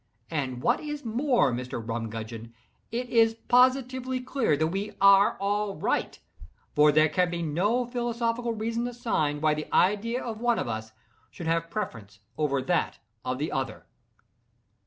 And 0.31 0.63
what 0.63 0.79
is 0.79 1.05
more, 1.05 1.53
Mr. 1.53 1.79
Rumgudgeon, 1.87 2.55
it 2.91 3.07
is 3.09 3.35
positively 3.47 4.19
clear 4.19 4.57
that 4.57 4.65
we 4.65 4.93
are 4.99 5.37
all 5.37 5.75
right; 5.75 6.17
for 6.73 6.91
there 6.91 7.07
can 7.07 7.29
be 7.29 7.43
no 7.43 7.85
philosophical 7.85 8.51
reason 8.53 8.87
assigned 8.87 9.43
why 9.43 9.53
the 9.53 9.71
idea 9.71 10.23
of 10.23 10.41
one 10.41 10.57
of 10.57 10.67
us 10.67 10.91
should 11.29 11.45
have 11.45 11.69
preference 11.69 12.17
over 12.35 12.63
that 12.63 12.97
of 13.23 13.37
the 13.37 13.51
other." 13.51 13.85